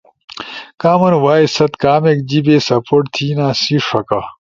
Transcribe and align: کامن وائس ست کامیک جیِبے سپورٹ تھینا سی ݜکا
کامن 0.81 1.13
وائس 1.23 1.51
ست 1.57 1.73
کامیک 1.83 2.17
جیِبے 2.29 2.57
سپورٹ 2.67 3.03
تھینا 3.13 3.47
سی 3.61 3.75
ݜکا 3.87 4.21